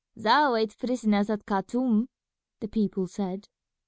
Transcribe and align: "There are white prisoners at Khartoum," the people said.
"There 0.15 0.33
are 0.33 0.49
white 0.53 0.75
prisoners 0.79 1.29
at 1.29 1.45
Khartoum," 1.45 2.09
the 2.59 2.67
people 2.67 3.05
said. 3.05 3.47